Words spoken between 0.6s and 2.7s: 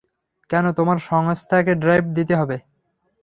তোমার সংস্থাকে ড্রাইভ দিতে হবে?